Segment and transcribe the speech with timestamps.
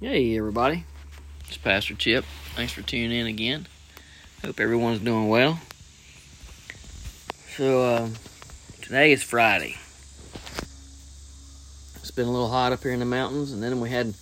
[0.00, 0.84] Hey, everybody.
[1.48, 2.24] It's Pastor Chip.
[2.54, 3.66] Thanks for tuning in again.
[4.44, 5.58] Hope everyone's doing well.
[7.56, 8.08] So, uh,
[8.80, 9.74] today is Friday.
[11.96, 14.14] It's been a little hot up here in the mountains, and then we had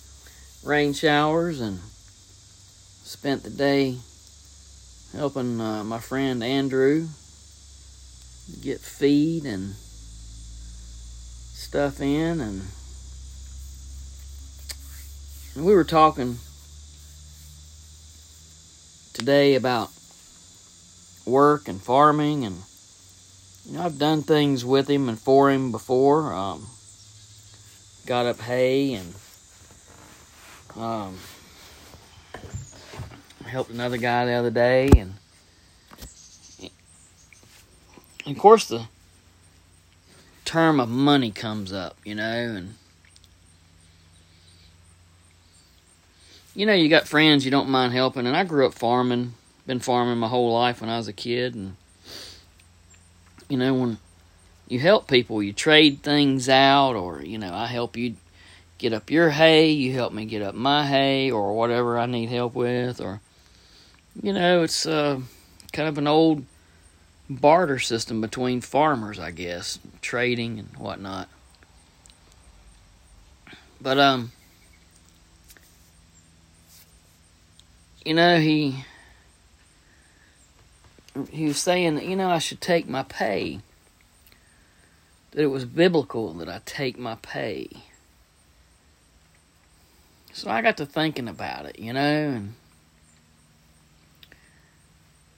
[0.65, 1.77] rain showers and
[3.03, 3.97] spent the day
[5.15, 7.05] helping uh, my friend Andrew
[8.63, 9.75] get feed and
[11.53, 12.63] stuff in and
[15.65, 16.37] we were talking
[19.13, 19.89] today about
[21.25, 22.57] work and farming, and
[23.65, 26.31] you know I've done things with him and for him before.
[26.33, 26.67] Um,
[28.05, 29.13] got up hay and
[30.75, 31.17] um,
[33.45, 35.15] helped another guy the other day, and,
[38.25, 38.87] and of course the
[40.45, 42.75] term of money comes up, you know, and
[46.57, 49.35] you know, you got friends you don't mind helping, and I grew up farming,
[49.67, 51.75] been farming my whole life when I was a kid, and
[53.47, 53.99] you know, when
[54.67, 58.15] you help people, you trade things out, or you know, I help you
[58.79, 62.29] get up your hay, you help me get up my hay, or whatever I need
[62.29, 63.21] help with, or
[64.19, 65.21] you know, it's uh,
[65.73, 66.43] kind of an old
[67.29, 71.29] barter system between farmers, I guess, trading and whatnot.
[73.79, 74.31] But um
[78.07, 78.85] you know, he
[81.29, 83.59] he was saying that you know I should take my pay.
[85.31, 87.67] That it was biblical that I take my pay.
[90.31, 92.53] So I got to thinking about it, you know, and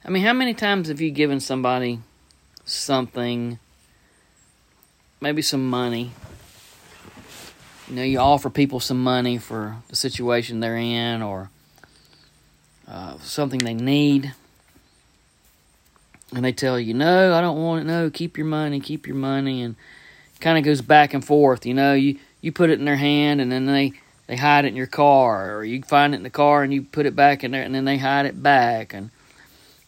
[0.04, 1.98] I mean, how many times have you given somebody
[2.64, 3.58] something,
[5.20, 6.12] maybe some money?
[7.88, 11.50] You know, you offer people some money for the situation they're in, or
[12.90, 14.34] uh, something they need,
[16.34, 17.84] and they tell you, "No, I don't want it.
[17.84, 19.76] No, keep your money, keep your money," and
[20.40, 21.64] kind of goes back and forth.
[21.64, 23.92] You know, you you put it in their hand, and then they
[24.26, 26.82] they hide it in your car, or you find it in the car and you
[26.82, 29.10] put it back in there, and then they hide it back, and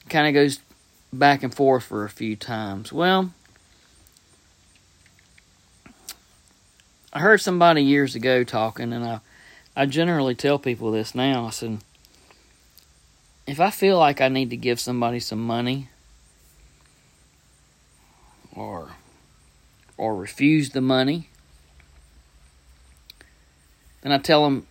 [0.09, 0.61] kind of goes
[1.13, 2.93] back and forth for a few times.
[2.93, 3.33] Well,
[7.13, 9.21] I heard somebody years ago talking, and I
[9.77, 11.47] I generally tell people this now.
[11.47, 11.79] I said
[13.53, 15.91] if I feel like I need to give somebody some money
[18.57, 18.93] or
[19.99, 21.29] or refuse the money,
[24.01, 24.67] then I tell them,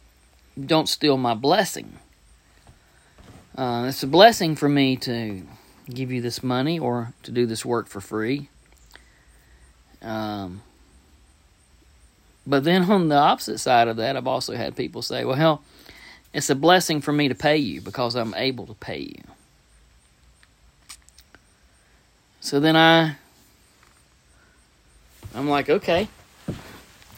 [0.59, 1.99] don't steal my blessing.
[3.55, 5.43] Uh, it's a blessing for me to
[5.87, 8.49] give you this money or to do this work for free.
[10.01, 10.63] Um,
[12.47, 15.61] but then on the opposite side of that, I've also had people say, well, hell,
[16.33, 19.23] it's a blessing for me to pay you because I'm able to pay you.
[22.39, 23.15] So then I
[25.35, 26.07] I'm like, okay.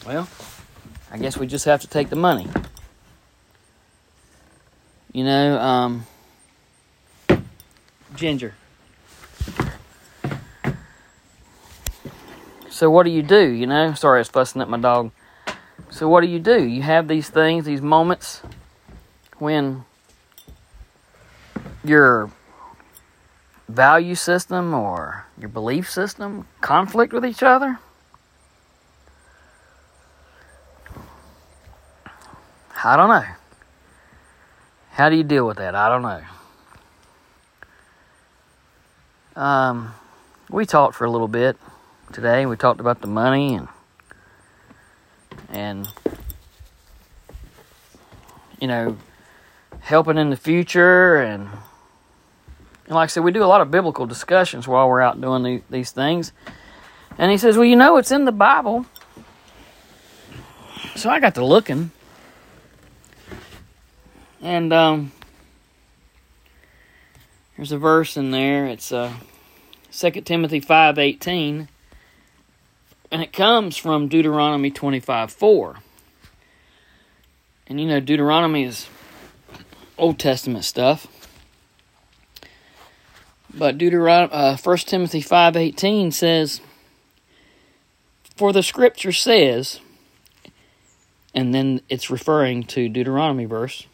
[0.06, 0.28] Well,
[1.10, 2.48] I guess we just have to take the money.
[5.12, 6.06] You know, um
[8.16, 8.54] Ginger.
[12.68, 13.94] So what do you do, you know?
[13.94, 15.12] Sorry, I was fussing at my dog.
[15.90, 16.64] So what do you do?
[16.64, 18.42] You have these things, these moments
[19.44, 19.84] when
[21.84, 22.30] your
[23.68, 27.78] value system or your belief system conflict with each other?
[32.82, 33.24] I don't know.
[34.92, 35.74] How do you deal with that?
[35.74, 36.22] I don't know.
[39.36, 39.94] Um,
[40.48, 41.58] we talked for a little bit
[42.12, 42.46] today.
[42.46, 43.68] We talked about the money and
[45.50, 45.88] and
[48.60, 48.96] you know
[49.84, 51.48] helping in the future and
[52.86, 55.42] and like I said, we do a lot of biblical discussions while we're out doing
[55.42, 56.32] the, these things.
[57.16, 58.84] And he says, Well, you know, it's in the Bible.
[60.94, 61.92] So I got to looking.
[64.42, 65.12] And um,
[67.56, 68.66] there's a verse in there.
[68.66, 69.14] It's uh,
[69.92, 71.68] 2 Timothy 5.18.
[73.10, 75.76] And it comes from Deuteronomy 25 4.
[77.66, 78.86] And you know, Deuteronomy is
[79.96, 81.06] Old Testament stuff.
[83.56, 86.60] But Deuteronomy, uh, 1 Timothy 5.18 says,
[88.36, 89.80] For the scripture says,
[91.34, 93.86] and then it's referring to Deuteronomy verse,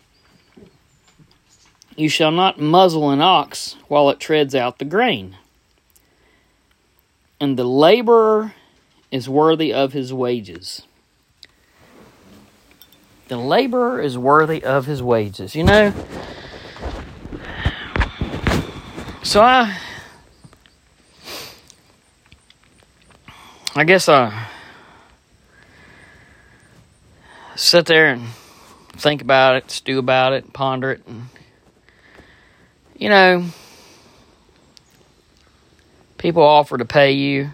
[1.97, 5.37] You shall not muzzle an ox while it treads out the grain.
[7.39, 8.55] And the laborer
[9.11, 10.83] is worthy of his wages.
[13.31, 15.55] The laborer is worthy of his wages.
[15.55, 15.95] You know?
[19.23, 19.79] So I
[23.77, 24.49] I guess I
[27.55, 28.27] sit there and
[28.95, 31.27] think about it, stew about it, ponder it, and
[32.97, 33.45] you know,
[36.19, 37.51] people offer to pay you.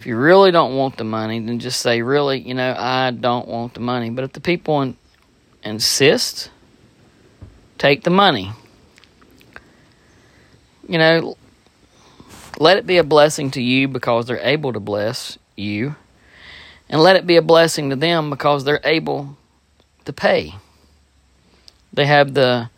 [0.00, 3.46] If you really don't want the money, then just say, really, you know, I don't
[3.46, 4.08] want the money.
[4.08, 4.96] But if the people in,
[5.62, 6.50] insist,
[7.76, 8.52] take the money.
[10.88, 11.36] You know,
[12.58, 15.96] let it be a blessing to you because they're able to bless you.
[16.88, 19.36] And let it be a blessing to them because they're able
[20.06, 20.54] to pay.
[21.92, 22.70] They have the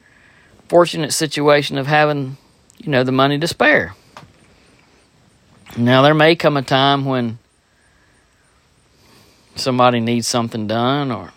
[0.69, 2.37] fortunate situation of having,
[2.79, 3.95] you know, the money to spare.
[5.77, 7.39] Now, there may come a time when
[9.55, 11.33] somebody needs something done, or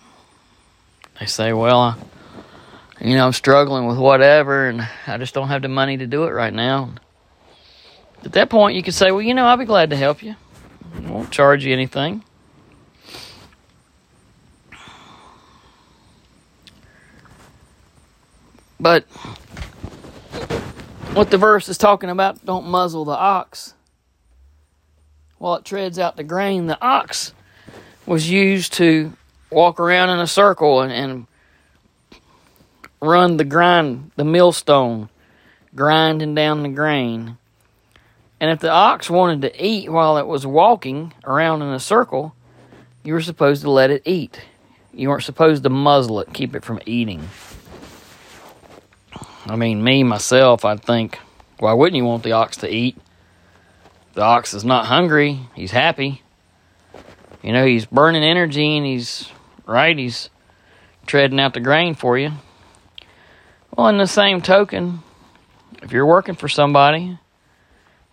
[1.20, 1.96] they say, Well, I,
[3.00, 6.26] you know, I'm struggling with whatever, and I just don't have the money to do
[6.26, 6.96] it right now.
[8.26, 10.36] At that point, you could say, Well, you know, I'll be glad to help you.
[10.94, 12.22] I won't charge you anything.
[18.82, 19.04] But
[21.14, 23.75] what the verse is talking about, don't muzzle the ox
[25.38, 26.68] while it treads out the grain.
[26.68, 27.34] The ox
[28.06, 29.14] was used to
[29.50, 31.28] walk around in a circle and, and
[33.02, 35.10] run the grind, the millstone,
[35.76, 37.38] grinding down the grain.
[38.40, 42.36] And if the ox wanted to eat while it was walking around in a circle,
[43.04, 44.42] you were supposed to let it eat.
[44.94, 47.28] You weren't supposed to muzzle it, keep it from eating.
[49.46, 51.20] I mean, me, myself, I'd think,
[51.60, 52.98] why wouldn't you want the ox to eat?
[54.16, 56.24] The ox is not hungry, he's happy.
[57.44, 59.30] You know, he's burning energy and he's,
[59.66, 60.30] right, he's
[61.06, 62.32] treading out the grain for you.
[63.76, 65.04] Well, in the same token,
[65.84, 67.20] if you're working for somebody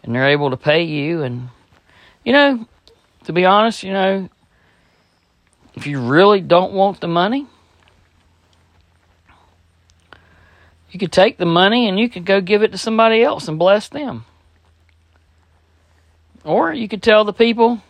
[0.02, 1.48] and they're able to pay you, and,
[2.24, 2.66] you know,
[3.24, 4.28] to be honest, you know,
[5.74, 7.46] if you really don't want the money,
[10.92, 13.58] You could take the money and you could go give it to somebody else and
[13.58, 14.26] bless them.
[16.44, 17.80] Or you could tell the people,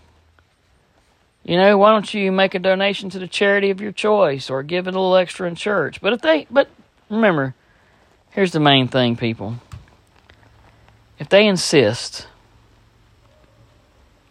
[1.45, 4.63] you know, why don't you make a donation to the charity of your choice or
[4.63, 6.01] give it a little extra in church?
[6.01, 6.69] But if they, but
[7.09, 7.55] remember,
[8.31, 9.57] here's the main thing, people.
[11.19, 12.27] If they insist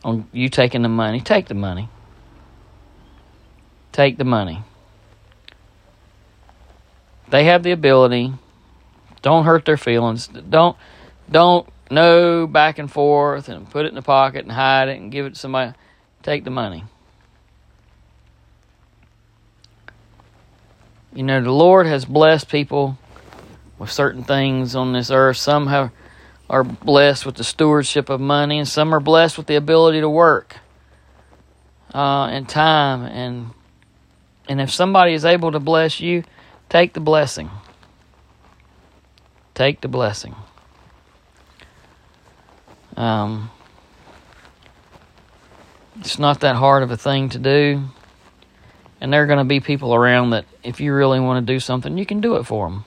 [0.04, 1.90] on you taking the money, take the money.
[3.92, 4.64] Take the money.
[7.30, 8.34] They have the ability
[9.22, 10.28] don't hurt their feelings.
[10.28, 10.76] Don't
[11.30, 15.12] don't no back and forth and put it in the pocket and hide it and
[15.12, 15.74] give it to somebody.
[16.24, 16.86] Take the money.
[21.14, 22.98] You know, the Lord has blessed people
[23.78, 25.38] with certain things on this earth.
[25.38, 25.92] Some have
[26.50, 30.10] are blessed with the stewardship of money, and some are blessed with the ability to
[30.10, 30.58] work
[31.94, 33.04] uh, and time.
[33.04, 33.52] And
[34.48, 36.24] and if somebody is able to bless you,
[36.70, 37.50] take the blessing.
[39.54, 40.36] Take the blessing.
[42.98, 43.50] Um,
[46.00, 47.84] it's not that hard of a thing to do.
[49.00, 51.60] And there are going to be people around that, if you really want to do
[51.60, 52.86] something, you can do it for them.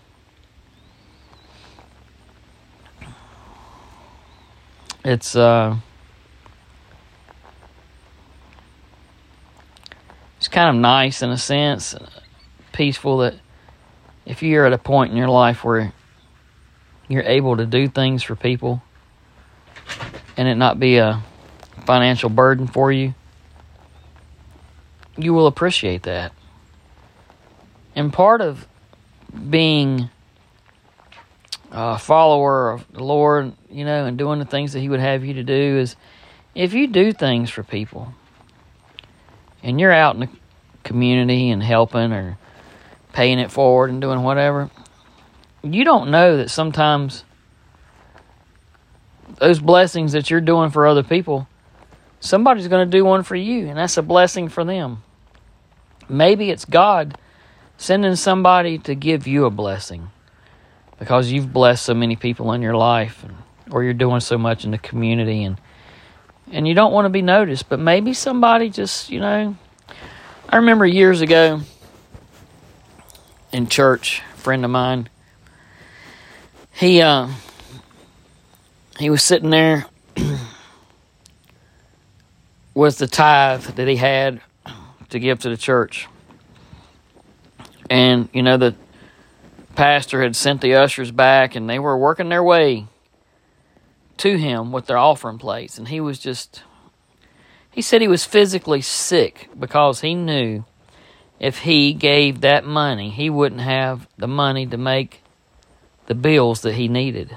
[5.05, 5.77] It's uh,
[10.39, 11.95] it's kind of nice in a sense,
[12.73, 13.35] peaceful that
[14.25, 15.93] if you're at a point in your life where
[17.07, 18.83] you're able to do things for people
[20.37, 21.23] and it not be a
[21.87, 23.15] financial burden for you,
[25.17, 26.33] you will appreciate that.
[27.95, 28.67] And part of
[29.49, 30.11] being
[31.71, 35.25] a follower of the Lord, you know, and doing the things that He would have
[35.25, 35.97] you to do is
[36.55, 38.15] if you do things for people
[39.63, 40.29] and you're out in the
[40.85, 42.39] community and helping or
[43.13, 44.71] paying it forward and doing whatever,
[45.63, 47.25] you don't know that sometimes
[49.39, 51.47] those blessings that you're doing for other people,
[52.21, 55.03] somebody's going to do one for you, and that's a blessing for them.
[56.09, 57.19] Maybe it's God
[57.77, 60.11] sending somebody to give you a blessing
[60.99, 63.35] because you've blessed so many people in your life and,
[63.71, 65.61] or you're doing so much in the community and
[66.53, 69.57] and you don't want to be noticed but maybe somebody just you know
[70.49, 71.61] i remember years ago
[73.51, 75.09] in church a friend of mine
[76.75, 77.29] he uh,
[78.99, 79.87] he was sitting there
[82.75, 84.41] with the tithe that he had
[85.11, 86.07] to give to the church.
[87.91, 88.75] And, you know, the
[89.75, 92.87] pastor had sent the ushers back and they were working their way
[94.19, 95.79] to him with their offering plates.
[95.79, 96.63] And he was just,
[97.71, 100.65] he said he was physically sick because he knew
[101.41, 105.23] if he gave that money, he wouldn't have the money to make
[106.07, 107.37] the bills that he needed.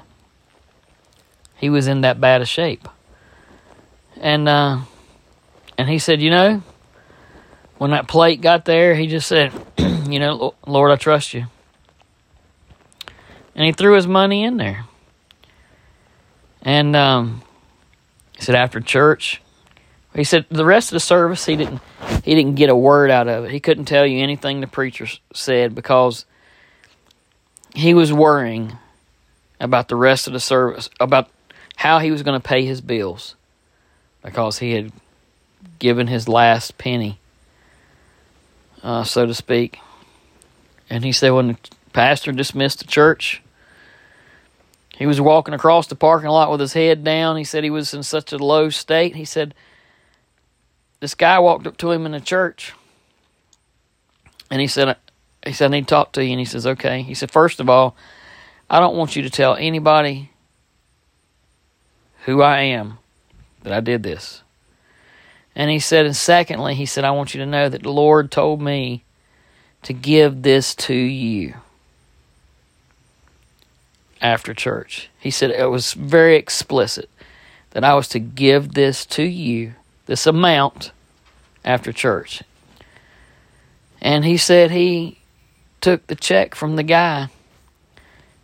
[1.57, 2.87] He was in that bad of shape.
[4.19, 4.81] And uh,
[5.77, 6.63] and he said, you know,
[7.77, 11.45] when that plate got there, he just said, you know, Lord, I trust you.
[13.55, 14.85] And he threw his money in there.
[16.61, 17.41] And um,
[18.35, 19.41] he said after church,
[20.13, 21.79] he said the rest of the service he didn't
[22.23, 23.51] he didn't get a word out of it.
[23.51, 26.25] He couldn't tell you anything the preacher said because
[27.75, 28.77] he was worrying
[29.59, 31.29] about the rest of the service about
[31.77, 33.35] how he was going to pay his bills
[34.23, 34.91] because he had
[35.79, 37.19] given his last penny,
[38.83, 39.79] uh, so to speak.
[40.89, 41.57] And he said when the
[41.93, 43.43] pastor dismissed the church,
[44.97, 47.37] he was walking across the parking lot with his head down.
[47.37, 49.15] He said he was in such a low state.
[49.15, 49.53] He said
[50.99, 52.73] this guy walked up to him in the church,
[54.49, 54.97] and he said,
[55.45, 57.59] "He said I need to talk to you." And he says, "Okay." He said, first
[57.59, 57.95] of all,
[58.67, 60.31] I don't want you to tell anybody
[62.27, 62.99] who I am
[63.63, 64.43] that I did this."
[65.55, 68.29] And he said, and secondly, he said, I want you to know that the Lord
[68.29, 69.03] told me
[69.81, 71.55] to give this to you
[74.21, 75.09] after church.
[75.19, 77.09] He said it was very explicit
[77.71, 79.73] that I was to give this to you,
[80.05, 80.91] this amount,
[81.65, 82.43] after church.
[83.99, 85.17] And he said he
[85.81, 87.29] took the check from the guy,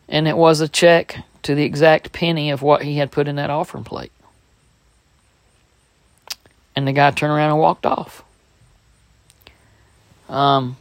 [0.10, 3.36] and it was a check to the exact penny of what he had put in
[3.36, 4.12] that offering plate.
[6.76, 8.24] And the guy turned around and walked off.
[10.28, 10.78] Um,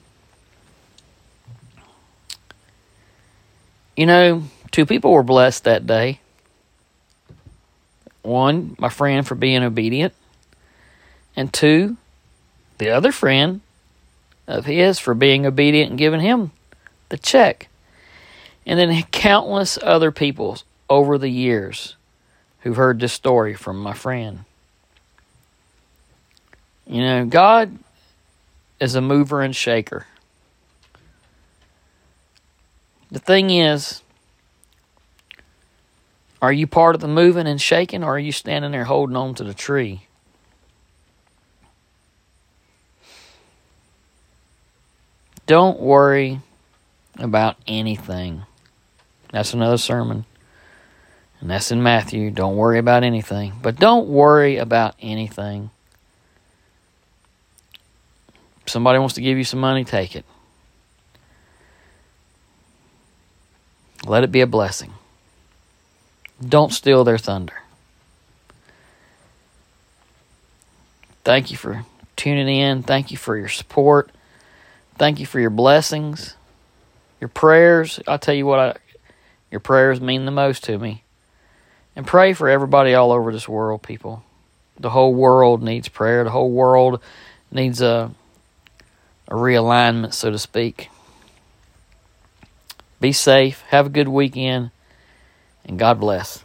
[3.97, 6.19] you know, Two people were blessed that day.
[8.23, 10.15] One, my friend for being obedient,
[11.37, 11.99] and two,
[12.79, 13.61] the other friend
[14.47, 16.53] of his for being obedient and giving him
[17.11, 17.69] the check.
[18.65, 21.97] And then countless other people over the years
[22.61, 24.45] who've heard this story from my friend.
[26.87, 27.79] You know, God
[28.79, 30.07] is a mover and shaker.
[33.11, 34.03] The thing is,
[36.41, 39.35] are you part of the moving and shaking, or are you standing there holding on
[39.37, 40.07] to the tree?
[45.47, 46.41] Don't worry
[47.19, 48.43] about anything.
[49.33, 50.25] That's another sermon.
[51.41, 52.31] And that's in Matthew.
[52.31, 53.55] Don't worry about anything.
[53.61, 55.71] But don't worry about anything.
[58.65, 60.25] If somebody wants to give you some money, take it.
[64.07, 64.93] Let it be a blessing.
[66.41, 67.55] Don't steal their thunder.
[71.25, 71.85] Thank you for
[72.17, 72.83] tuning in.
[72.83, 74.11] Thank you for your support.
[74.99, 76.37] Thank you for your blessings,
[77.21, 78.01] your prayers.
[78.07, 78.77] I'll tell you what, I,
[79.53, 81.05] your prayers mean the most to me.
[81.95, 84.25] And pray for everybody all over this world, people.
[84.81, 86.25] The whole world needs prayer.
[86.25, 87.01] The whole world
[87.53, 88.11] needs a,
[89.29, 90.89] a realignment, so to speak.
[92.99, 93.63] Be safe.
[93.69, 94.71] Have a good weekend
[95.65, 96.45] and God bless.